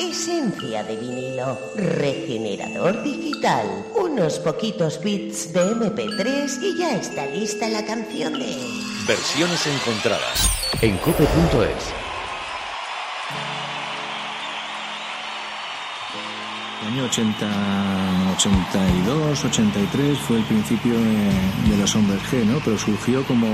Esencia 0.00 0.82
de 0.82 0.96
vinilo, 0.96 1.58
regenerador 1.76 3.02
digital, 3.02 3.66
unos 3.94 4.38
poquitos 4.38 4.98
bits 4.98 5.52
de 5.52 5.60
MP3 5.60 6.62
y 6.62 6.78
ya 6.78 6.96
está 6.96 7.26
lista 7.26 7.68
la 7.68 7.84
canción 7.84 8.32
de... 8.32 8.56
Versiones 9.06 9.66
encontradas 9.66 10.48
en 10.80 10.96
cope.es. 10.96 11.99
año 16.92 17.04
80, 17.04 17.46
82, 18.36 19.44
83 19.44 20.18
fue 20.18 20.38
el 20.38 20.44
principio 20.44 20.94
de, 20.94 21.76
los 21.76 21.94
hombres 21.94 22.20
G, 22.30 22.44
¿no? 22.44 22.58
Pero 22.64 22.76
surgió 22.78 23.22
como 23.24 23.46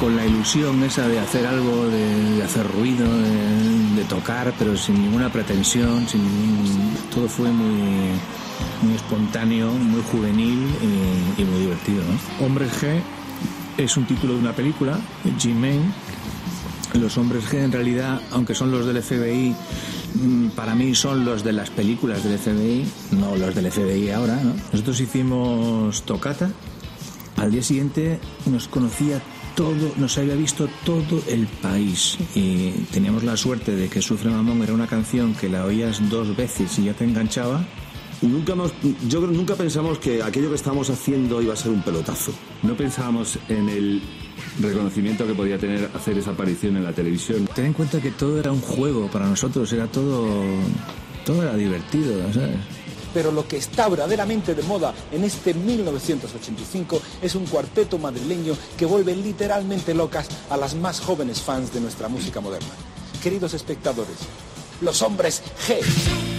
con 0.00 0.16
la 0.16 0.26
ilusión 0.26 0.82
esa 0.82 1.06
de 1.06 1.20
hacer 1.20 1.46
algo, 1.46 1.86
de, 1.86 2.42
hacer 2.42 2.66
ruido, 2.72 3.06
de, 3.16 4.04
tocar, 4.08 4.52
pero 4.58 4.76
sin 4.76 5.00
ninguna 5.00 5.30
pretensión, 5.30 6.08
sin 6.08 6.22
todo 7.14 7.28
fue 7.28 7.50
muy, 7.50 8.10
muy 8.82 8.94
espontáneo, 8.94 9.70
muy 9.72 10.02
juvenil 10.10 10.68
y, 11.38 11.44
muy 11.44 11.60
divertido, 11.60 12.02
¿no? 12.02 12.44
Hombres 12.44 12.72
G 12.82 13.00
es 13.78 13.96
un 13.96 14.04
título 14.04 14.34
de 14.34 14.40
una 14.40 14.52
película, 14.52 14.98
G-Man. 15.24 15.94
Los 16.94 17.18
hombres 17.18 17.44
G 17.44 17.58
en 17.58 17.72
realidad, 17.72 18.20
aunque 18.32 18.54
son 18.54 18.70
los 18.70 18.86
del 18.86 19.02
FBI, 19.02 19.54
para 20.54 20.74
mí 20.74 20.94
son 20.94 21.24
los 21.24 21.42
de 21.44 21.52
las 21.52 21.70
películas 21.70 22.24
del 22.24 22.38
FBI, 22.38 22.84
no 23.12 23.36
los 23.36 23.54
del 23.54 23.70
FBI 23.70 24.10
ahora. 24.10 24.40
Nosotros 24.72 25.00
hicimos 25.00 26.02
tocata. 26.02 26.50
Al 27.36 27.50
día 27.50 27.62
siguiente 27.62 28.20
nos 28.46 28.68
conocía 28.68 29.20
todo, 29.54 29.92
nos 29.96 30.16
había 30.18 30.34
visto 30.34 30.68
todo 30.84 31.22
el 31.28 31.46
país 31.46 32.16
y 32.34 32.70
teníamos 32.92 33.24
la 33.24 33.36
suerte 33.36 33.74
de 33.74 33.88
que 33.88 34.02
Sufre 34.02 34.30
Mamón 34.30 34.62
era 34.62 34.72
una 34.72 34.86
canción 34.86 35.34
que 35.34 35.48
la 35.48 35.64
oías 35.64 36.08
dos 36.08 36.36
veces 36.36 36.78
y 36.78 36.84
ya 36.84 36.94
te 36.94 37.04
enganchaba. 37.04 37.64
Nunca 38.24 38.54
yo 39.06 39.20
nunca 39.20 39.54
pensamos 39.54 39.98
que 39.98 40.22
aquello 40.22 40.48
que 40.48 40.56
estábamos 40.56 40.88
haciendo 40.88 41.42
iba 41.42 41.52
a 41.52 41.56
ser 41.56 41.70
un 41.70 41.82
pelotazo. 41.82 42.32
No 42.62 42.74
pensábamos 42.74 43.38
en 43.48 43.68
el 43.68 44.02
reconocimiento 44.60 45.26
que 45.26 45.34
podía 45.34 45.58
tener 45.58 45.90
hacer 45.94 46.16
esa 46.16 46.30
aparición 46.30 46.76
en 46.76 46.84
la 46.84 46.92
televisión. 46.92 47.46
Ten 47.54 47.66
en 47.66 47.72
cuenta 47.74 48.00
que 48.00 48.12
todo 48.12 48.40
era 48.40 48.50
un 48.50 48.62
juego 48.62 49.08
para 49.08 49.26
nosotros, 49.26 49.70
era 49.72 49.86
todo, 49.88 50.26
todo 51.26 51.42
era 51.42 51.54
divertido, 51.54 52.32
¿sabes? 52.32 52.56
Pero 53.12 53.30
lo 53.30 53.46
que 53.46 53.58
está 53.58 53.88
verdaderamente 53.88 54.54
de 54.54 54.62
moda 54.62 54.94
en 55.12 55.22
este 55.22 55.52
1985 55.52 57.00
es 57.22 57.34
un 57.34 57.44
cuarteto 57.44 57.98
madrileño 57.98 58.56
que 58.76 58.86
vuelve 58.86 59.14
literalmente 59.14 59.94
locas 59.94 60.28
a 60.48 60.56
las 60.56 60.74
más 60.74 61.00
jóvenes 61.00 61.42
fans 61.42 61.72
de 61.74 61.80
nuestra 61.80 62.08
música 62.08 62.40
moderna. 62.40 62.70
Queridos 63.22 63.54
espectadores, 63.54 64.16
los 64.80 65.02
hombres 65.02 65.42
G. 65.68 66.33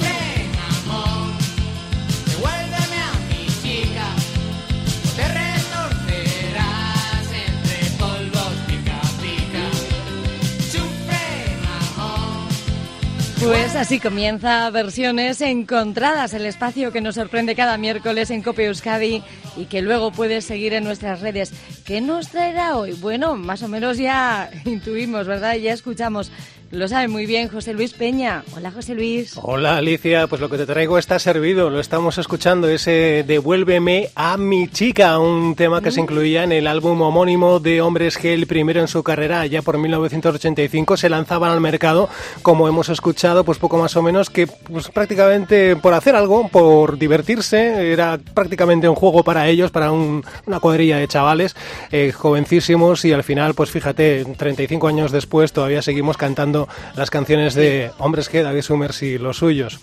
Pues 13.46 13.76
así 13.76 14.00
comienza 14.00 14.72
Versiones 14.72 15.40
Encontradas, 15.40 16.34
el 16.34 16.48
espacio 16.48 16.92
que 16.92 17.00
nos 17.00 17.14
sorprende 17.14 17.54
cada 17.54 17.78
miércoles 17.78 18.32
en 18.32 18.42
Cope 18.42 18.66
Euskadi 18.66 19.22
y 19.56 19.66
que 19.66 19.84
luego 19.84 20.12
puedes 20.12 20.46
seguir 20.46 20.74
en 20.74 20.84
nuestras 20.84 21.22
redes. 21.22 21.54
¿Qué 21.86 22.02
nos 22.02 22.30
traerá 22.30 22.76
hoy? 22.76 22.94
Bueno, 22.94 23.36
más 23.36 23.62
o 23.62 23.68
menos 23.68 24.00
ya 24.00 24.50
intuimos, 24.66 25.28
¿verdad? 25.28 25.58
Ya 25.58 25.74
escuchamos 25.74 26.32
lo 26.72 26.88
sabe 26.88 27.08
muy 27.08 27.26
bien 27.26 27.48
José 27.48 27.74
Luis 27.74 27.94
Peña. 27.94 28.44
Hola 28.56 28.72
José 28.72 28.96
Luis. 28.96 29.34
Hola 29.42 29.78
Alicia, 29.78 30.28
pues 30.28 30.42
lo 30.42 30.50
que 30.50 30.58
te 30.58 30.66
traigo 30.66 30.98
está 30.98 31.20
servido, 31.20 31.70
lo 31.70 31.80
estamos 31.80 32.18
escuchando, 32.18 32.68
ese 32.68 33.24
Devuélveme 33.26 34.10
a 34.16 34.38
mi 34.38 34.68
chica, 34.68 35.20
un 35.20 35.56
tema 35.56 35.82
que 35.82 35.92
se 35.92 36.00
mm. 36.00 36.04
incluía 36.04 36.44
en 36.44 36.52
el 36.52 36.68
álbum 36.68 37.02
homónimo 37.02 37.60
de 37.60 37.82
Hombres 37.82 38.20
G, 38.20 38.34
el 38.34 38.48
primero 38.48 38.82
en 38.82 38.88
su 38.88 39.04
carrera, 39.04 39.46
ya 39.46 39.62
por 39.62 39.78
1985, 39.78 40.98
se 40.98 41.10
lanzaban 41.10 41.52
al 41.52 41.62
mercado, 41.62 42.10
como 42.42 42.68
hemos 42.68 42.90
escuchado, 42.90 43.44
pues 43.44 43.58
poco 43.58 43.78
más 43.78 43.96
o 43.96 44.02
menos 44.02 44.30
que 44.30 44.48
pues 44.48 44.90
prácticamente 44.90 45.76
por 45.76 45.94
hacer 45.94 46.16
algo, 46.16 46.48
por 46.50 46.98
divertirse, 46.98 47.92
era 47.92 48.18
prácticamente 48.34 48.90
un 48.90 48.96
juego 48.96 49.24
para 49.24 49.48
ellos, 49.48 49.72
para 49.72 49.92
una 49.92 50.60
cuadrilla 50.60 50.98
de 50.98 51.08
chavales 51.08 51.56
eh, 51.92 52.12
jovencísimos 52.12 53.06
y 53.06 53.14
al 53.14 53.24
final, 53.24 53.54
pues 53.54 53.72
fíjate, 53.72 54.26
35 54.38 54.88
años 54.88 55.12
después 55.12 55.54
todavía 55.54 55.82
seguimos 55.82 56.18
cantando 56.18 56.55
las 56.96 57.10
canciones 57.10 57.54
de 57.54 57.92
Hombres 57.98 58.30
que 58.30 58.44
David 58.44 58.62
Summers 58.62 59.02
y 59.04 59.18
los 59.18 59.38
suyos. 59.38 59.80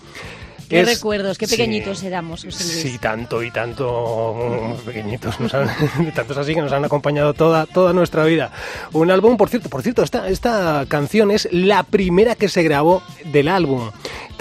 Qué 0.73 0.85
recuerdos, 0.85 1.37
qué 1.37 1.47
pequeñitos 1.47 2.03
éramos. 2.03 2.47
Sí, 2.49 2.97
tanto 2.99 3.43
y 3.43 3.51
tanto 3.51 4.77
pequeñitos, 4.87 5.39
nos 5.39 5.53
han, 5.53 5.69
tantos 6.15 6.37
así 6.39 6.55
que 6.55 6.63
nos 6.63 6.73
han 6.73 6.85
acompañado 6.85 7.35
toda, 7.35 7.67
toda 7.67 7.93
nuestra 7.93 8.25
vida. 8.25 8.51
Un 8.93 9.11
álbum, 9.11 9.37
por 9.37 9.51
cierto, 9.51 9.69
por 9.69 9.83
cierto, 9.83 10.03
esta, 10.03 10.29
esta 10.29 10.87
canción 10.89 11.31
es 11.31 11.47
la 11.53 11.83
primera 11.83 12.37
que 12.37 12.49
se 12.49 12.63
grabó 12.63 13.03
del 13.25 13.49
álbum. 13.49 13.91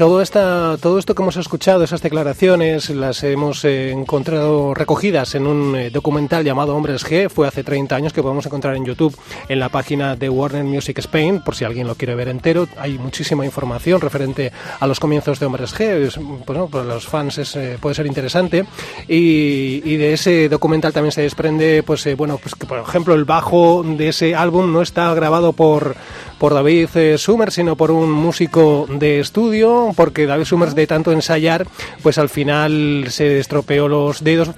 Todo, 0.02 0.20
esta, 0.24 0.80
todo 0.82 0.98
esto 0.98 1.14
que 1.14 1.22
hemos 1.22 1.38
escuchado, 1.38 1.84
esas 1.84 2.02
declaraciones, 2.02 2.90
las 2.90 3.22
hemos 3.22 3.64
eh, 3.66 3.92
encontrado 3.92 4.74
recogidas 4.74 5.36
en 5.36 5.46
un 5.46 5.76
eh, 5.76 5.92
documental 5.92 6.44
llamado 6.44 6.76
Hombres 6.76 7.06
G, 7.06 7.30
fue 7.30 7.48
hace 7.48 7.64
30 7.64 7.98
años 7.98 8.12
que 8.12 8.24
podemos 8.24 8.44
encontrar 8.48 8.76
en 8.76 8.84
YouTube 8.84 9.16
en 9.48 9.60
la 9.60 9.70
página 9.70 10.16
de 10.16 10.28
Warner 10.28 10.64
Music 10.64 10.98
Spain, 10.98 11.44
por 11.44 11.54
si 11.54 11.66
alguien 11.66 11.86
lo 11.86 11.94
quiere 11.94 12.16
ver 12.16 12.30
entero. 12.30 12.68
Hay 12.80 12.98
muchísima 12.98 13.46
información 13.46 14.02
referente 14.02 14.52
a 14.80 14.88
los 14.88 15.00
comienzos 15.00 15.40
de 15.40 15.46
Hombres 15.46 15.72
G, 15.76 16.12
pues, 16.46 16.66
para 16.72 16.84
los 16.84 17.06
fans 17.06 17.56
eh, 17.56 17.78
puede 17.80 17.94
ser 17.94 18.08
interesante. 18.08 18.66
Y, 19.08 19.98
de 19.98 20.14
ese 20.14 20.50
documental 20.50 20.94
también 20.94 21.12
se 21.12 21.22
desprende, 21.22 21.84
pues 21.84 22.08
bueno, 22.18 22.40
pues 22.40 22.56
que 22.56 22.66
por 22.66 22.80
ejemplo 22.80 23.14
el 23.14 23.26
bajo 23.26 23.84
de 23.86 24.08
ese 24.08 24.34
álbum 24.34 24.74
no 24.74 24.82
está 24.82 25.14
grabado 25.14 25.54
por 25.54 25.96
por 26.42 26.56
David 26.56 26.90
eh, 26.96 27.20
Summers, 27.20 27.54
sino 27.54 27.76
por 27.76 27.92
un 27.92 28.12
músico 28.12 28.88
de 28.90 29.20
estudio, 29.20 29.92
porque 29.96 30.26
David 30.26 30.46
Summers 30.46 30.74
de 30.74 30.88
tanto 30.88 31.12
ensayar, 31.12 31.68
pues 32.02 32.18
al 32.18 32.30
final 32.30 33.06
se 33.10 33.38
estropeó 33.38 33.88
los 33.88 34.24
dedos, 34.24 34.50
¿Ah, 34.50 34.54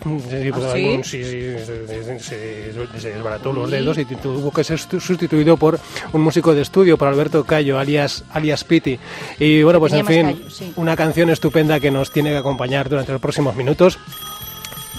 se, 1.03 2.71
desbarató 3.03 3.51
los 3.51 3.69
dedos 3.69 3.97
y 3.97 4.05
tuvo 4.05 4.49
que 4.51 4.63
ser 4.63 4.79
sustituido 4.79 5.57
por 5.57 5.77
un 6.13 6.21
músico 6.21 6.55
de 6.55 6.61
estudio, 6.61 6.97
por 6.97 7.09
Alberto 7.09 7.43
Cayo, 7.43 7.77
alias, 7.77 8.23
alias 8.31 8.63
Piti. 8.63 8.97
Y 9.37 9.61
bueno, 9.63 9.81
pues 9.81 9.91
en 9.91 10.05
fin, 10.05 10.41
una 10.77 10.95
canción 10.95 11.31
estupenda 11.31 11.81
que 11.81 11.91
nos 11.91 12.11
tiene 12.11 12.29
que 12.29 12.37
acompañar 12.37 12.87
durante 12.87 13.11
los 13.11 13.19
próximos 13.19 13.57
minutos 13.57 13.99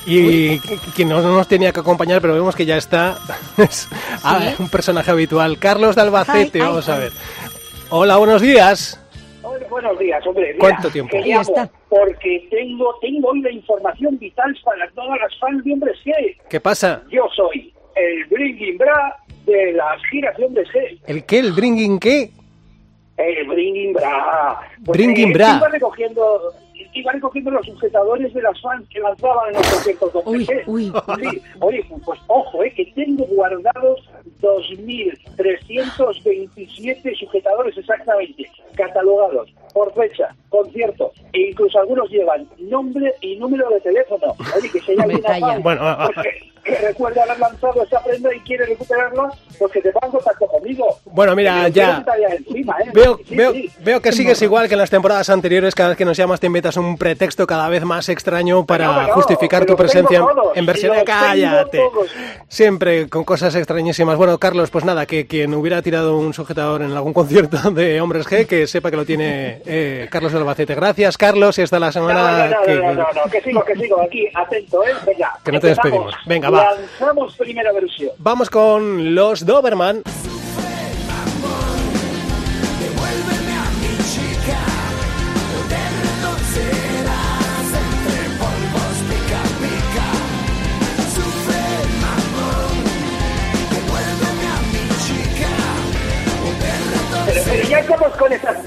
y 0.06 0.58
quien 0.94 1.08
no 1.08 1.20
nos 1.20 1.48
tenía 1.48 1.72
que 1.72 1.80
acompañar, 1.80 2.20
pero 2.20 2.34
vemos 2.34 2.54
que 2.54 2.66
ya 2.66 2.76
está, 2.76 3.18
es 3.58 3.88
un 4.58 4.68
personaje 4.68 5.10
habitual. 5.10 5.58
Carlos 5.58 5.96
de 5.96 6.02
Albacete, 6.02 6.60
vamos 6.60 6.88
a 6.88 6.98
ver. 6.98 7.12
Hola, 7.90 8.16
buenos 8.16 8.42
días. 8.42 9.00
Hola, 9.42 9.66
buenos 9.68 9.98
días, 9.98 10.26
hombre. 10.26 10.56
¿Cuánto 10.58 10.90
tiempo? 10.90 11.16
Ya 11.24 11.40
está. 11.40 11.70
Porque 11.88 12.46
tengo, 12.50 12.94
tengo 13.00 13.28
hoy 13.28 13.40
la 13.42 13.52
información 13.52 14.18
vital 14.18 14.56
para 14.64 14.90
todas 14.90 15.18
las 15.20 15.38
fans 15.38 15.62
de 15.64 15.72
Hombres 15.72 15.96
G. 16.04 16.36
¿Qué 16.48 16.60
pasa? 16.60 17.02
Yo 17.10 17.28
soy 17.34 17.72
el 17.94 18.24
Bringing 18.26 18.78
Bra 18.78 19.16
de 19.46 19.72
las 19.72 20.02
giras 20.10 20.36
de 20.36 20.46
Hombres 20.46 20.68
G. 20.74 20.98
¿El 21.06 21.24
qué? 21.24 21.38
¿El 21.38 21.52
Bringing 21.52 21.98
qué? 21.98 22.30
El 23.16 23.46
Bringing 23.46 23.92
Bra. 23.92 24.58
Pues, 24.84 24.98
bringing 24.98 25.30
eh, 25.30 25.34
Bra. 25.34 25.68
recogiendo 25.70 26.52
iba 26.94 27.12
recogiendo 27.12 27.50
los 27.50 27.66
sujetadores 27.66 28.32
de 28.32 28.40
las 28.42 28.60
fans 28.60 28.88
que 28.88 29.00
lanzaban 29.00 29.48
en 29.48 29.54
los 29.54 29.66
conciertos 29.68 30.12
de 30.12 30.20
uy, 30.24 30.46
uy, 30.66 30.92
Oye, 31.60 31.84
pues 32.04 32.20
ojo, 32.28 32.62
eh, 32.62 32.72
que 32.74 32.84
tengo 32.94 33.24
guardados 33.26 34.08
2.327 34.40 37.18
sujetadores 37.18 37.76
exactamente, 37.76 38.48
catalogados 38.74 39.52
por 39.72 39.92
fecha, 39.94 40.32
concierto, 40.48 41.12
e 41.32 41.50
incluso 41.50 41.80
algunos 41.80 42.08
llevan 42.10 42.48
nombre 42.58 43.14
y 43.20 43.36
número 43.36 43.68
de 43.70 43.80
teléfono. 43.80 44.34
Oye, 44.56 44.70
que 44.70 44.80
se 44.80 44.96
llama 44.96 45.14
una 45.14 45.58
Bueno, 45.58 45.96
que 46.64 46.74
recuerda 46.76 47.24
haber 47.24 47.38
lanzado 47.38 47.82
esta 47.82 48.02
prenda 48.02 48.34
y 48.34 48.40
quiere 48.40 48.64
recuperarla, 48.66 49.30
pues 49.58 49.72
que 49.72 49.82
te 49.82 49.92
pongan 49.92 50.12
contacto 50.12 50.46
conmigo. 50.46 50.98
Bueno, 51.14 51.36
mira, 51.36 51.68
ya. 51.68 52.04
¿eh? 52.18 52.42
Veo, 52.92 53.20
veo, 53.30 53.52
veo 53.78 54.02
que 54.02 54.10
sigues 54.10 54.42
igual 54.42 54.66
que 54.66 54.74
en 54.74 54.80
las 54.80 54.90
temporadas 54.90 55.30
anteriores. 55.30 55.72
Cada 55.72 55.90
vez 55.90 55.98
que 55.98 56.04
nos 56.04 56.16
llamas, 56.16 56.40
te 56.40 56.48
inventas 56.48 56.76
un 56.76 56.98
pretexto 56.98 57.46
cada 57.46 57.68
vez 57.68 57.84
más 57.84 58.08
extraño 58.08 58.66
para 58.66 59.04
justificar 59.14 59.64
tu 59.64 59.76
presencia 59.76 60.24
en 60.56 60.66
versión 60.66 60.96
de 60.96 61.04
cállate. 61.04 61.80
Siempre 62.48 63.08
con 63.08 63.22
cosas 63.22 63.54
extrañísimas. 63.54 64.16
Bueno, 64.16 64.38
Carlos, 64.38 64.70
pues 64.70 64.84
nada, 64.84 65.06
que 65.06 65.28
quien 65.28 65.54
hubiera 65.54 65.82
tirado 65.82 66.18
un 66.18 66.34
sujetador 66.34 66.82
en 66.82 66.90
algún 66.90 67.12
concierto 67.12 67.58
de 67.70 68.00
Hombres 68.00 68.26
G, 68.26 68.48
que 68.48 68.66
sepa 68.66 68.90
que 68.90 68.96
lo 68.96 69.04
tiene 69.04 69.62
eh, 69.66 70.08
Carlos 70.10 70.34
Albacete. 70.34 70.74
Gracias, 70.74 71.16
Carlos, 71.16 71.56
y 71.58 71.62
hasta 71.62 71.78
la 71.78 71.92
semana. 71.92 72.48
No, 72.48 72.74
no, 72.74 72.92
no, 72.92 73.06
no, 73.14 73.30
que 73.30 73.40
sigo, 73.40 73.64
que 73.64 73.76
sigo 73.76 74.02
aquí, 74.02 74.26
atento, 74.34 74.82
¿eh? 74.82 74.94
Venga. 75.06 75.38
Que 75.44 75.52
no 75.52 75.60
te 75.60 75.68
despedimos. 75.68 76.12
Venga, 76.26 76.50
Lanzamos 76.50 77.36
primera 77.36 77.70
versión. 77.72 78.10
Vamos 78.18 78.50
con 78.50 79.14
los 79.14 79.46
Doberman. 79.46 80.02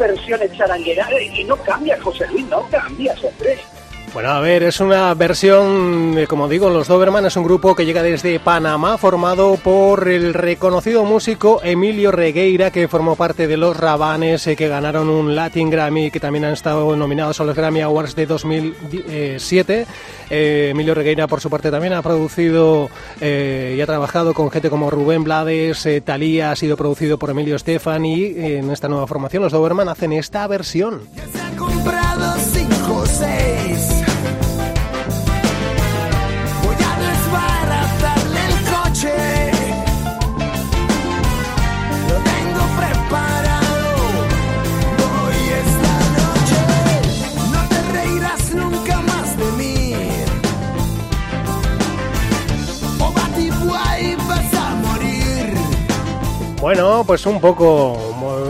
Versiones 0.07 0.51
charangueras 0.53 1.09
y 1.21 1.43
no 1.43 1.55
cambia, 1.57 1.99
José 2.01 2.27
Luis, 2.27 2.45
no 2.47 2.67
cambia, 2.69 3.13
hombre. 3.21 3.57
Bueno, 4.17 4.31
a 4.31 4.39
ver, 4.39 4.63
es 4.63 4.79
una 4.79 5.13
versión, 5.13 6.17
eh, 6.17 6.25
como 6.25 6.49
digo, 6.49 6.71
los 6.71 6.87
Doberman 6.87 7.27
es 7.27 7.35
un 7.35 7.43
grupo 7.43 7.75
que 7.75 7.85
llega 7.85 8.01
desde 8.01 8.39
Panamá, 8.39 8.97
formado 8.97 9.57
por 9.57 10.09
el 10.09 10.33
reconocido 10.33 11.05
músico 11.05 11.61
Emilio 11.63 12.11
Regueira, 12.11 12.71
que 12.71 12.87
formó 12.87 13.15
parte 13.15 13.45
de 13.45 13.57
los 13.57 13.77
Rabanes, 13.77 14.47
eh, 14.47 14.55
que 14.55 14.69
ganaron 14.69 15.07
un 15.07 15.35
Latin 15.35 15.69
Grammy, 15.69 16.09
que 16.09 16.19
también 16.19 16.45
han 16.45 16.53
estado 16.53 16.95
nominados 16.95 17.39
a 17.39 17.43
los 17.43 17.55
Grammy 17.55 17.81
Awards 17.81 18.15
de 18.15 18.25
2007. 18.25 19.85
Eh, 20.31 20.69
Emilio 20.71 20.95
Regueira, 20.95 21.27
por 21.27 21.39
su 21.39 21.51
parte, 21.51 21.69
también 21.69 21.93
ha 21.93 22.01
producido 22.01 22.89
y 23.21 23.79
ha 23.79 23.85
trabajado 23.85 24.33
con 24.33 24.49
gente 24.49 24.71
como 24.71 24.89
Rubén 24.89 25.23
Blades, 25.23 25.87
Talía, 26.03 26.49
ha 26.49 26.55
sido 26.55 26.75
producido 26.75 27.19
por 27.19 27.29
Emilio 27.29 27.55
Estefan 27.55 28.03
y 28.03 28.33
en 28.35 28.71
esta 28.71 28.87
nueva 28.87 29.05
formación 29.05 29.43
los 29.43 29.51
Doberman 29.51 29.89
hacen 29.89 30.11
esta 30.13 30.47
versión. 30.47 31.01
Bueno, 56.97 57.05
pues 57.05 57.27
un 57.27 57.39
poco... 57.39 57.95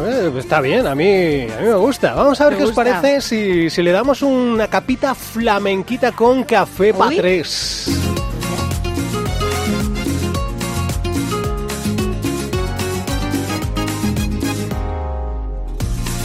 Eh, 0.07 0.31
está 0.39 0.61
bien, 0.61 0.87
a 0.87 0.95
mí, 0.95 1.49
a 1.51 1.59
mí 1.59 1.67
me 1.67 1.75
gusta. 1.75 2.13
Vamos 2.13 2.39
a 2.39 2.47
ver 2.47 2.57
qué 2.57 2.63
os 2.63 2.71
parece 2.71 3.19
si, 3.19 3.69
si, 3.69 3.83
le 3.83 3.91
damos 3.91 4.21
una 4.21 4.69
capita 4.69 5.13
flamenquita 5.13 6.13
con 6.13 6.45
café 6.45 6.93
para 6.93 7.13
tres. 7.13 7.89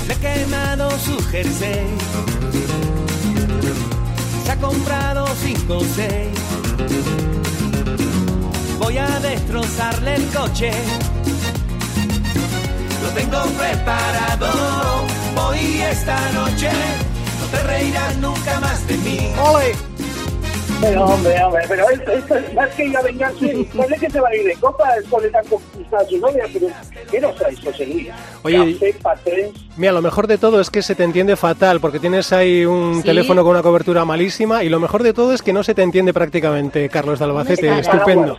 Le 0.07 0.15
he 0.15 0.17
quemado 0.19 0.91
su 1.01 1.21
jersey. 1.25 1.87
Se 4.45 4.53
ha 4.53 4.57
comprado 4.59 5.27
cinco 5.43 5.79
o 5.79 5.85
seis. 5.97 6.39
Voy 8.79 8.97
a 8.97 9.09
destrozarle 9.19 10.15
el 10.15 10.27
coche 10.27 10.71
tengo 13.15 13.43
preparado. 13.59 14.49
Hoy 15.37 15.81
esta 15.91 16.33
noche 16.33 16.71
no 17.41 17.47
te 17.47 17.63
reirás 17.65 18.17
nunca 18.19 18.61
más 18.61 18.87
de 18.87 18.97
mí. 18.99 19.33
¡Ole! 19.39 19.73
Pero 20.81 21.05
hombre, 21.05 21.41
hombre, 21.45 21.63
pero 21.69 21.89
esto, 21.91 22.11
esto 22.11 22.37
es 22.37 22.55
más 22.55 22.69
que 22.71 22.87
ir 22.87 22.97
a 22.97 23.03
vengarse. 23.03 23.69
No 23.73 23.85
sé 23.85 23.97
que 24.01 24.11
se 24.11 24.21
va 24.21 24.29
a 24.29 24.35
ir 24.35 24.45
de 24.47 24.57
copa 24.57 24.97
después 24.97 25.23
de 25.23 25.31
tan 25.31 25.47
conquistada 25.47 26.05
su 26.09 26.19
novia, 26.19 26.45
pero 26.53 26.67
¿qué 27.09 27.21
nos 27.21 27.37
traes, 27.37 27.61
José 27.61 27.87
Luis? 27.87 28.09
Oye, 28.43 28.95
Café, 29.01 29.53
Mira, 29.77 29.93
lo 29.93 30.03
mejor 30.03 30.27
de 30.27 30.37
todo 30.37 30.61
es 30.61 30.69
que 30.69 30.83
se 30.83 30.95
te 30.95 31.03
entiende 31.03 31.35
fatal, 31.35 31.81
porque 31.81 31.99
tienes 31.99 32.31
ahí 32.33 32.67
un 32.67 33.03
teléfono 33.03 33.43
con 33.43 33.53
una 33.53 33.63
cobertura 33.63 34.05
malísima, 34.05 34.63
y 34.63 34.69
lo 34.69 34.79
mejor 34.79 35.03
de 35.03 35.15
todo 35.15 35.33
es 35.33 35.41
que 35.41 35.55
no 35.55 35.63
se 35.65 35.75
te 35.75 35.83
entiende 35.83 36.13
prácticamente, 36.13 36.89
Carlos 36.91 37.19
de 37.19 37.25
Albacete. 37.25 37.79
Estupendo. 37.79 38.37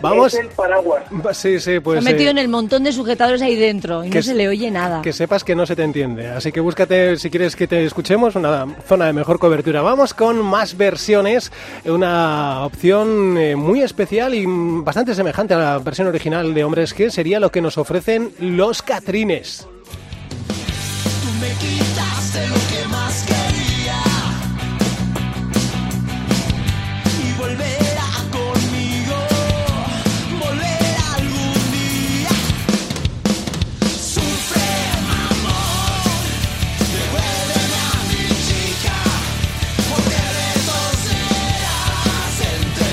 Vamos. 0.00 0.34
Es 0.34 0.40
el 0.40 0.48
paraguas. 0.48 1.02
Sí, 1.32 1.58
sí, 1.58 1.80
pues. 1.80 2.04
Se 2.04 2.08
ha 2.08 2.12
metido 2.12 2.30
en 2.30 2.38
el 2.38 2.48
montón 2.48 2.84
de 2.84 2.92
sujetadores 2.92 3.42
ahí 3.42 3.56
dentro 3.56 4.04
y 4.04 4.10
no 4.10 4.22
se 4.22 4.34
le 4.34 4.48
oye 4.48 4.70
nada. 4.70 5.02
Que 5.02 5.12
sepas 5.12 5.42
que 5.42 5.56
no 5.56 5.66
se 5.66 5.74
te 5.74 5.82
entiende. 5.82 6.28
Así 6.28 6.52
que 6.52 6.60
búscate, 6.60 7.16
si 7.16 7.30
quieres 7.30 7.56
que 7.56 7.66
te 7.66 7.84
escuchemos, 7.84 8.36
una 8.36 8.66
zona 8.86 9.06
de 9.06 9.12
mejor 9.12 9.40
cobertura. 9.40 9.82
Vamos 9.82 10.14
con 10.14 10.38
más 10.44 10.76
versiones. 10.76 11.50
Una 11.84 12.64
opción 12.64 13.36
eh, 13.38 13.56
muy 13.56 13.82
especial 13.82 14.34
y 14.34 14.44
bastante 14.46 15.14
semejante 15.14 15.54
a 15.54 15.58
la 15.58 15.78
versión 15.78 16.06
original 16.06 16.54
de 16.54 16.62
Hombres 16.62 16.94
que 16.94 17.10
sería 17.10 17.40
lo 17.40 17.50
que 17.50 17.60
nos 17.60 17.76
ofrecen 17.76 18.30
los 18.38 18.82
Catrines. 18.82 19.66
Me 21.46 21.52
quitaste 21.58 22.48
lo 22.48 22.54
que 22.54 22.88
más 22.88 23.22
quería 23.22 24.02
y 27.22 27.32
volverá 27.38 28.10
conmigo, 28.32 29.16
volver 30.40 30.96
algún 31.14 31.60
día. 31.70 32.34
Sufre, 33.96 34.70
amor, 35.30 36.10
devuélveme 36.90 37.80
a 37.86 37.96
mi 38.10 38.24
chica, 38.46 38.96
porque 39.88 40.18
retorcerás 41.62 42.36
entre 42.56 42.90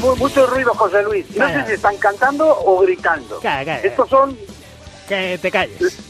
Muy, 0.00 0.16
mucho 0.18 0.46
ruido, 0.48 0.74
José 0.74 1.02
Luis. 1.04 1.26
No 1.36 1.46
sé 1.48 1.64
si 1.66 1.72
están 1.74 1.96
cantando 1.98 2.44
o 2.48 2.80
gritando. 2.80 3.38
Calla, 3.38 3.64
calla. 3.76 3.86
Estos 3.88 4.08
son 4.08 4.36
Que 5.08 5.38
te 5.40 5.50
calles. 5.52 6.03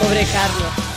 Pobre 0.00 0.24
Carlos. 0.26 0.87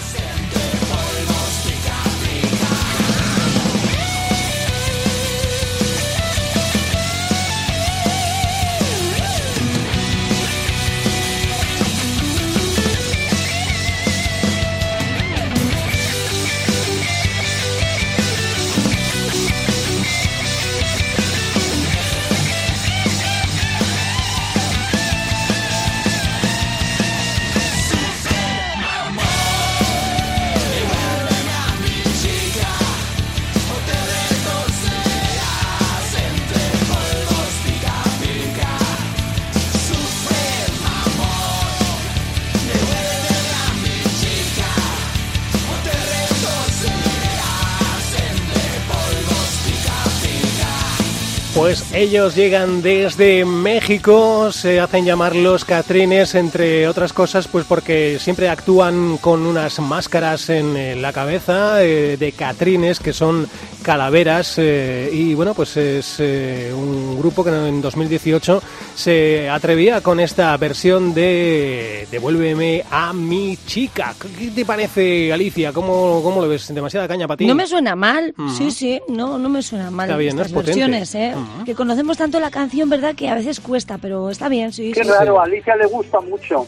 Pues 51.61 51.94
ellos 51.94 52.35
llegan 52.35 52.81
desde 52.81 53.45
México, 53.45 54.51
se 54.51 54.80
hacen 54.80 55.06
llamar 55.06 55.35
los 55.35 55.63
Catrines, 55.63 56.33
entre 56.33 56.87
otras 56.87 57.13
cosas, 57.13 57.47
pues 57.47 57.65
porque 57.69 58.18
siempre 58.19 58.49
actúan 58.49 59.18
con 59.18 59.45
unas 59.45 59.80
máscaras 59.80 60.49
en 60.49 60.75
eh, 60.75 60.95
la 60.95 61.13
cabeza 61.13 61.83
eh, 61.83 62.18
de 62.18 62.31
Catrines, 62.31 62.99
que 62.99 63.13
son 63.13 63.47
calaveras, 63.83 64.56
eh, 64.57 65.09
y 65.13 65.33
bueno, 65.35 65.53
pues 65.53 65.75
es 65.77 66.15
eh, 66.19 66.71
un 66.75 67.18
grupo 67.19 67.44
que 67.44 67.49
en 67.51 67.81
2018 67.81 68.61
se 68.95 69.49
atrevía 69.49 70.01
con 70.01 70.19
esta 70.19 70.56
versión 70.57 71.13
de 71.13 72.07
Devuélveme 72.11 72.83
a 72.91 73.11
mi 73.13 73.57
chica. 73.68 74.13
¿Qué 74.37 74.47
te 74.51 74.65
parece, 74.65 75.31
Alicia? 75.33 75.73
¿Cómo, 75.73 76.21
cómo 76.23 76.41
lo 76.41 76.47
ves? 76.47 76.73
¿Demasiada 76.73 77.07
caña 77.07 77.27
para 77.27 77.37
ti? 77.37 77.45
No 77.45 77.56
me 77.56 77.65
suena 77.68 77.95
mal, 77.95 78.33
Ujú. 78.37 78.49
sí, 78.49 78.71
sí, 78.71 78.99
no, 79.07 79.37
no 79.39 79.49
me 79.49 79.61
suena 79.61 79.89
mal 79.91 80.09
Está 80.09 80.18
bien, 80.18 80.35
¿no? 80.35 80.41
estas 80.44 80.51
Es 80.51 80.56
potente. 80.56 80.80
versiones, 80.80 81.15
¿eh? 81.15 81.33
Ujú. 81.35 81.50
Que 81.65 81.75
conocemos 81.75 82.17
tanto 82.17 82.39
la 82.39 82.51
canción, 82.51 82.89
¿verdad? 82.89 83.15
Que 83.15 83.29
a 83.29 83.35
veces 83.35 83.59
cuesta, 83.59 83.97
pero 83.97 84.29
está 84.29 84.49
bien, 84.49 84.73
sí. 84.73 84.91
Qué 84.93 85.03
sí, 85.03 85.09
raro, 85.09 85.33
sí. 85.35 85.39
a 85.39 85.43
Alicia 85.43 85.75
le 85.75 85.85
gusta 85.85 86.19
mucho. 86.21 86.67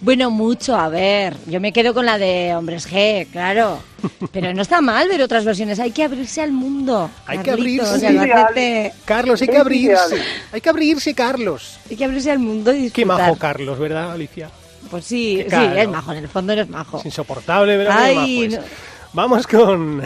Bueno, 0.00 0.30
mucho, 0.30 0.76
a 0.76 0.90
ver. 0.90 1.34
Yo 1.46 1.60
me 1.60 1.72
quedo 1.72 1.94
con 1.94 2.04
la 2.04 2.18
de 2.18 2.54
Hombres 2.54 2.86
G, 2.90 3.26
claro. 3.32 3.78
Pero 4.32 4.52
no 4.52 4.60
está 4.60 4.82
mal 4.82 5.08
ver 5.08 5.22
otras 5.22 5.46
versiones. 5.46 5.80
Hay 5.80 5.92
que 5.92 6.04
abrirse 6.04 6.42
al 6.42 6.52
mundo. 6.52 7.08
Hay 7.26 7.38
que 7.38 7.50
abrirse. 7.50 8.92
Carlos, 9.06 9.40
hay 9.40 9.48
que 9.48 9.56
abrirse. 9.56 10.22
Hay 10.52 10.60
que 10.60 10.68
abrirse, 10.68 11.14
Carlos. 11.14 11.78
Hay 11.88 11.96
que 11.96 12.04
abrirse 12.04 12.30
al 12.30 12.38
mundo 12.38 12.70
y 12.70 12.90
Qué 12.90 13.02
disfrutar. 13.02 13.28
majo 13.28 13.38
Carlos, 13.38 13.78
¿verdad, 13.78 14.12
Alicia? 14.12 14.50
Pues 14.90 15.06
sí, 15.06 15.42
sí, 15.48 15.56
es 15.76 15.88
majo. 15.88 16.12
En 16.12 16.18
el 16.18 16.28
fondo 16.28 16.52
eres 16.52 16.68
majo. 16.68 16.98
Es 16.98 17.06
insoportable, 17.06 17.76
¿verdad? 17.78 17.96
Ay, 17.98 18.48
Qué 18.50 18.56
majo 18.56 18.62
no. 18.62 18.68
Vamos 19.14 19.46
con... 19.46 20.02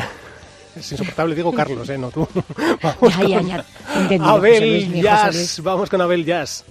Es 0.79 0.93
insoportable, 0.93 1.35
digo 1.35 1.53
Carlos, 1.53 1.89
¿eh? 1.89 1.99
No 1.99 2.11
tú. 2.11 2.27
Vamos 2.83 3.17
Ya, 3.19 3.29
ya, 3.29 3.65
con 4.09 4.19
ya. 4.19 4.31
Abel 4.31 5.03
Jazz. 5.03 5.61
Vamos 5.63 5.91
con 5.91 6.01
Abel 6.01 6.25
Jazz. 6.25 6.65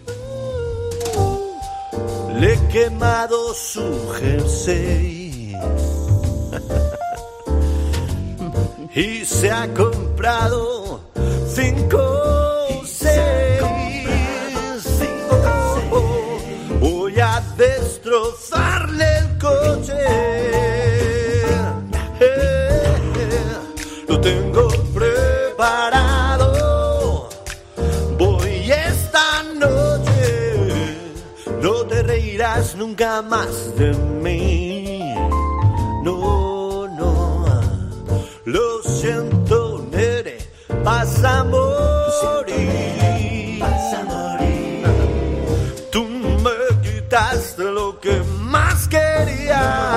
Le 2.40 2.54
he 2.54 2.68
quemado 2.68 3.54
su 3.54 4.10
jersey 4.20 5.56
y 8.96 9.26
se 9.26 9.52
ha 9.52 9.68
comprado 9.74 11.02
cinco 11.54 12.17
nunca 32.76 33.22
más 33.22 33.76
de 33.78 33.94
mí. 33.94 35.00
No, 36.04 36.88
no. 36.88 37.46
Lo 38.46 38.82
siento, 38.84 39.86
nere. 39.92 40.40
Vas 40.84 41.24
a 41.24 41.44
morir. 41.44 43.60
Vas 43.60 43.94
a 43.94 44.04
morir. 44.06 44.88
Tú 45.92 46.06
me 46.06 46.52
quitaste 46.82 47.64
lo 47.64 48.00
que 48.00 48.24
más 48.40 48.88
quería. 48.88 49.97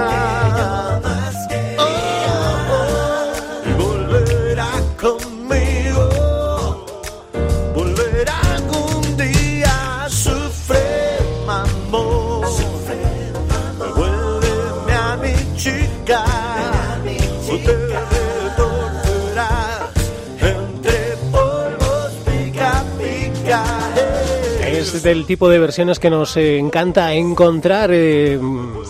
Es 24.93 25.05
del 25.05 25.25
tipo 25.25 25.49
de 25.49 25.59
versiones 25.61 26.01
que 26.01 26.11
nos 26.11 26.37
eh, 26.37 26.59
encanta 26.59 27.13
encontrar, 27.15 27.91
eh, 27.93 28.37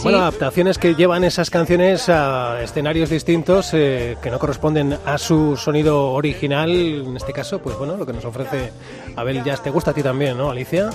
bueno, 0.03 0.19
adaptaciones 0.19 0.79
que 0.79 0.95
llevan 0.95 1.25
esas 1.25 1.51
canciones 1.51 2.09
a 2.09 2.63
escenarios 2.63 3.11
distintos 3.11 3.75
eh, 3.75 4.17
que 4.23 4.31
no 4.31 4.39
corresponden 4.39 4.97
a 5.05 5.19
su 5.19 5.57
sonido 5.59 6.13
original. 6.13 6.71
En 6.71 7.17
este 7.17 7.33
caso, 7.35 7.61
pues 7.61 7.77
bueno, 7.77 7.97
lo 7.99 8.07
que 8.07 8.15
nos 8.15 8.25
ofrece 8.25 8.73
Abel 9.15 9.45
Jazz. 9.45 9.63
¿Te 9.63 9.69
gusta 9.71 9.91
a 9.91 9.95
ti 9.95 10.03
también, 10.03 10.39
no, 10.39 10.51
Alicia? 10.51 10.89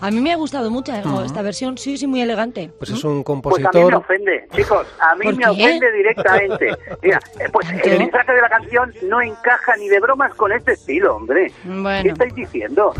A 0.00 0.10
mí 0.10 0.20
me 0.20 0.32
ha 0.32 0.36
gustado 0.36 0.70
mucho 0.70 0.92
eh, 0.92 1.02
esta 1.24 1.40
versión, 1.40 1.78
sí, 1.78 1.96
sí, 1.96 2.06
muy 2.06 2.20
elegante. 2.20 2.70
Pues 2.78 2.90
es 2.90 3.02
un 3.02 3.24
Pues 3.24 3.56
a 3.56 3.58
mí 3.58 3.62
me 3.62 3.70
compositor. 3.72 3.94
ofende, 3.94 4.46
chicos, 4.54 4.86
a 5.00 5.14
mí 5.14 5.24
¿Por 5.24 5.36
me 5.36 5.44
qué? 5.44 5.50
ofende 5.50 5.92
directamente. 5.92 6.68
Mira, 7.02 7.18
eh, 7.40 7.44
pues 7.50 7.66
el 7.70 7.98
mensaje 7.98 8.32
de 8.34 8.40
la 8.42 8.48
canción 8.50 8.92
no 9.08 9.22
encaja 9.22 9.74
ni 9.78 9.88
de 9.88 10.00
bromas 10.00 10.34
con 10.34 10.52
este 10.52 10.72
estilo, 10.72 11.16
hombre. 11.16 11.50
¿Qué 11.62 11.68
Bueno, 11.70 12.12
estáis 12.12 12.34
diciendo? 12.34 12.92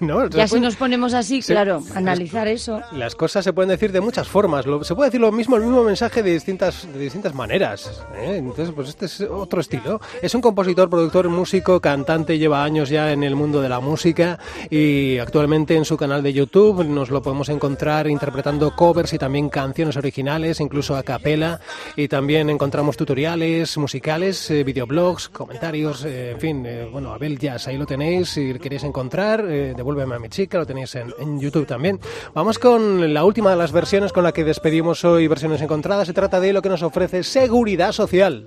No, 0.08 0.28
ya 0.28 0.46
se 0.46 0.54
si 0.56 0.60
nos 0.60 0.76
ponemos 0.76 1.12
así, 1.14 1.42
Sí. 1.42 1.52
claro, 1.52 1.82
analizar 1.94 2.46
eso. 2.48 2.80
Las 2.92 3.14
cosas 3.14 3.44
se 3.44 3.52
pueden 3.52 3.68
decir 3.70 3.90
de 3.92 4.00
muchas 4.00 4.28
formas. 4.28 4.64
Lo- 4.66 4.84
se 4.84 4.94
puede 4.94 5.08
decir 5.10 5.20
lo 5.20 5.32
mismo, 5.32 5.56
el 5.56 5.62
mismo 5.62 5.82
mensaje 5.82 6.22
de 6.22 6.32
distintas, 6.32 6.86
de 6.92 6.98
distintas 6.98 7.34
maneras. 7.34 8.02
¿eh? 8.16 8.36
Entonces, 8.36 8.70
pues 8.74 8.88
este 8.90 9.06
es 9.06 9.20
otro 9.22 9.60
estilo. 9.60 10.00
Es 10.22 10.34
un 10.34 10.40
compositor, 10.40 10.88
productor, 10.88 11.28
músico, 11.28 11.80
cantante, 11.80 12.38
lleva 12.38 12.62
años 12.64 12.88
ya 12.90 13.12
en 13.12 13.22
el 13.24 13.34
mundo 13.34 13.60
de 13.60 13.68
la 13.68 13.80
música 13.80 14.38
y 14.70 15.18
actualmente 15.18 15.74
en 15.74 15.84
su 15.84 15.96
canal 15.96 16.22
de 16.22 16.32
YouTube 16.32 16.84
nos 16.84 17.10
lo 17.10 17.20
podemos 17.22 17.48
encontrar 17.48 18.06
interpretando 18.08 18.74
covers 18.76 19.12
y 19.14 19.18
también 19.18 19.48
canciones 19.48 19.96
originales, 19.96 20.60
incluso 20.60 20.96
a 20.96 21.02
capela. 21.02 21.60
Y 21.96 22.08
también 22.08 22.50
encontramos 22.50 22.96
tutoriales 22.96 23.76
musicales, 23.78 24.50
eh, 24.50 24.62
videoblogs, 24.64 25.28
comentarios, 25.28 26.04
eh, 26.04 26.30
en 26.32 26.40
fin. 26.40 26.66
eh, 26.66 26.88
bueno, 26.90 27.12
Abel 27.12 27.38
Jazz, 27.38 27.66
ahí 27.68 27.76
lo 27.76 27.86
tenéis. 27.86 28.28
Si 28.28 28.54
queréis 28.58 28.84
encontrar, 28.84 29.44
eh, 29.48 29.74
devuélveme 29.88 30.16
a 30.16 30.18
mi 30.18 30.28
chica, 30.28 30.58
lo 30.58 30.66
tenéis 30.66 30.94
en, 30.94 31.14
en 31.18 31.40
YouTube 31.40 31.66
también. 31.66 31.98
Vamos 32.34 32.58
con 32.58 33.12
la 33.12 33.24
última 33.24 33.50
de 33.50 33.56
las 33.56 33.72
versiones 33.72 34.12
con 34.12 34.22
la 34.22 34.32
que 34.32 34.44
despedimos 34.44 35.04
hoy 35.04 35.26
versiones 35.28 35.62
encontradas. 35.62 36.06
Se 36.06 36.12
trata 36.12 36.40
de 36.40 36.52
lo 36.52 36.62
que 36.62 36.68
nos 36.68 36.82
ofrece 36.82 37.22
Seguridad 37.22 37.92
Social. 37.92 38.44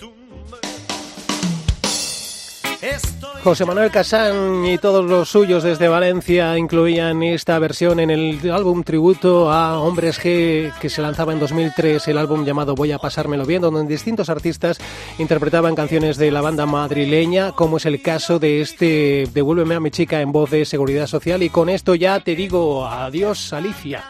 José 3.44 3.66
Manuel 3.66 3.90
Casán 3.90 4.64
y 4.66 4.78
todos 4.78 5.04
los 5.04 5.30
suyos 5.30 5.64
desde 5.64 5.88
Valencia 5.88 6.56
incluían 6.60 7.24
esta 7.24 7.58
versión 7.58 8.00
en 8.00 8.12
el 8.12 8.52
álbum 8.52 8.84
tributo 8.84 9.52
a 9.52 9.80
Hombres 9.80 10.22
G 10.22 10.72
que 10.80 10.90
se 10.92 11.02
lanzaba 11.02 11.34
en 11.34 11.40
2003, 11.40 12.08
el 12.08 12.20
álbum 12.20 12.46
llamado 12.46 12.76
Voy 12.76 12.92
a 12.92 13.00
pasármelo 13.00 13.44
bien, 13.48 13.64
donde 13.64 13.84
distintos 13.92 14.30
artistas 14.30 14.78
interpretaban 15.18 15.74
canciones 15.74 16.18
de 16.18 16.30
la 16.30 16.42
banda 16.42 16.68
madrileña, 16.68 17.52
como 17.54 17.78
es 17.78 17.88
el 17.88 18.00
caso 18.04 18.38
de 18.38 18.62
este 18.62 19.28
Devuélveme 19.34 19.74
a 19.74 19.80
mi 19.80 19.90
chica 19.90 20.22
en 20.22 20.32
voz 20.32 20.52
de 20.52 20.64
Seguridad 20.64 21.08
Social. 21.08 21.42
Y 21.42 21.50
con 21.50 21.68
esto 21.70 21.96
ya 21.96 22.20
te 22.20 22.36
digo 22.36 22.86
adiós, 22.86 23.54
Alicia. 23.54 24.04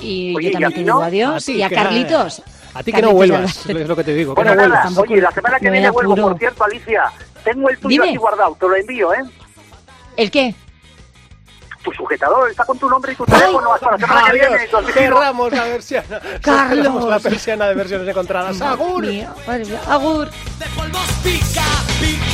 Y 0.00 0.34
Oye, 0.34 0.50
yo 0.50 0.58
¿y 0.58 0.64
a 0.64 0.66
también 0.66 0.72
te 0.74 0.80
no? 0.80 0.94
digo 0.96 1.02
adiós. 1.02 1.42
A 1.44 1.46
ti 1.46 1.52
y 1.52 1.62
a 1.62 1.70
Carlitos. 1.70 2.42
A 2.74 2.82
ti 2.82 2.92
que 2.92 3.02
no 3.02 3.12
vuelvas, 3.12 3.66
es 3.66 3.88
lo 3.88 3.94
que 3.96 4.04
te 4.04 4.14
digo. 4.14 4.34
Que 4.34 4.42
Bueno, 4.42 4.54
no 4.54 4.60
vuelvas. 4.62 4.84
nada, 4.90 5.00
oye, 5.00 5.20
la 5.20 5.30
semana 5.32 5.58
que 5.60 5.70
viene 5.70 5.90
vuelvo, 5.90 6.16
por 6.16 6.38
cierto, 6.38 6.64
Alicia. 6.64 7.04
Tengo 7.44 7.68
el 7.68 7.76
tuyo 7.78 7.88
Dime. 7.88 8.08
aquí 8.08 8.16
guardado, 8.16 8.56
te 8.58 8.68
lo 8.68 8.76
envío, 8.76 9.12
¿eh? 9.12 9.22
¿El 10.16 10.30
qué? 10.30 10.54
Tu 11.82 11.90
sujetador 11.92 12.48
está 12.48 12.64
con 12.64 12.78
tu 12.78 12.88
nombre 12.88 13.12
y 13.12 13.16
tu 13.16 13.24
teléfono 13.26 13.74
hasta 13.74 13.90
la 13.90 13.98
semana 13.98 14.22
que 14.30 14.32
viene. 14.38 14.58
Cerramos 14.92 15.52
la 15.52 15.64
versión. 15.64 16.04
Carlos. 16.42 16.76
Cerramos 16.84 17.04
la 17.08 17.18
persiana 17.18 17.66
de 17.66 17.74
versiones 17.74 18.06
encontradas. 18.08 18.60
¡Agur! 18.62 19.04
Mío, 19.04 19.28
madre 19.46 19.64
mía, 19.64 19.80
Agur. 19.88 20.30
de 20.30 20.66
polvos 20.76 21.06
pica, 21.24 21.64
pica. 22.00 22.31